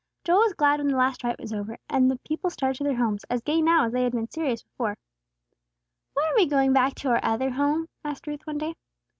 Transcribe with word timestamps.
Joel 0.23 0.39
was 0.39 0.53
glad 0.53 0.79
when 0.79 0.87
the 0.87 0.97
last 0.97 1.23
rite 1.23 1.39
was 1.39 1.53
over, 1.53 1.77
and 1.87 2.09
the 2.09 2.17
people 2.25 2.49
started 2.49 2.75
to 2.79 2.83
their 2.85 2.95
homes, 2.95 3.23
as 3.25 3.43
gay 3.43 3.61
now 3.61 3.85
as 3.85 3.93
they 3.93 4.01
had 4.03 4.13
been 4.13 4.31
serious 4.31 4.63
before. 4.63 4.97
"When 6.15 6.25
are 6.25 6.35
we 6.35 6.47
going 6.47 6.73
back 6.73 6.95
to 6.95 7.09
our 7.09 7.19
other 7.21 7.51
home?" 7.51 7.87
asked 8.03 8.25
Ruth, 8.25 8.47
one 8.47 8.57
day. 8.57 8.73